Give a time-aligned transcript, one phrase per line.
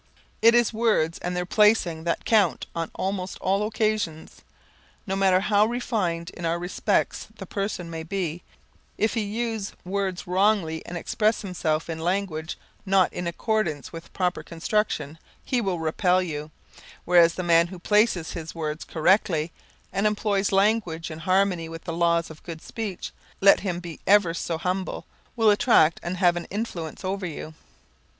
[0.41, 4.41] It is words and their placing that count on almost all occasions.
[5.05, 8.41] No matter how refined in other respects the person may be,
[8.97, 14.09] if he use words wrongly and express himself in language not in accordance with a
[14.09, 16.49] proper construction, he will repel you,
[17.05, 19.51] whereas the man who places his words correctly
[19.93, 24.33] and employs language in harmony with the laws of good speech, let him be ever
[24.33, 25.05] so humble,
[25.35, 27.53] will attract and have an influence over you.